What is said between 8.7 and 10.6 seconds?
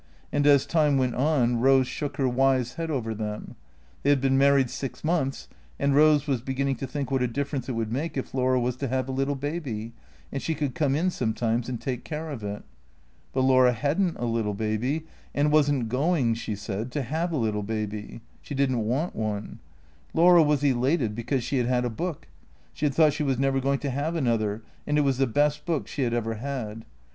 to have a little baby, and she